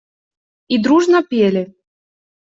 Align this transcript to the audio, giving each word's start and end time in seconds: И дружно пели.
И 0.73 0.75
дружно 0.83 1.19
пели. 1.29 1.63